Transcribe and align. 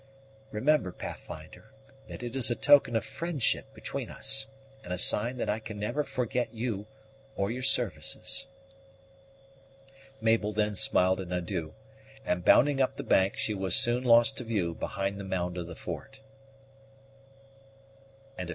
Remember, 0.49 0.91
Pathfinder, 0.91 1.71
that 2.07 2.23
it 2.23 2.35
is 2.35 2.49
a 2.49 2.55
token 2.55 2.95
of 2.95 3.05
friendship 3.05 3.71
between 3.75 4.09
us, 4.09 4.47
and 4.83 4.91
a 4.91 4.97
sign 4.97 5.37
that 5.37 5.47
I 5.47 5.59
can 5.59 5.77
never 5.77 6.03
forget 6.03 6.51
you 6.51 6.87
or 7.35 7.51
your 7.51 7.61
services." 7.61 8.47
Mabel 10.19 10.53
then 10.53 10.73
smiled 10.73 11.19
an 11.19 11.31
adieu; 11.31 11.75
and, 12.25 12.43
bounding 12.43 12.81
up 12.81 12.95
the 12.95 13.03
bank, 13.03 13.37
she 13.37 13.53
was 13.53 13.75
soon 13.75 14.03
lost 14.03 14.37
to 14.39 14.43
view 14.43 14.73
behind 14.73 15.19
the 15.19 15.23
mound 15.23 15.55
of 15.55 15.67
the 15.67 15.75
fort. 15.75 16.21
CHAPTER 18.37 18.47
XII. 18.47 18.49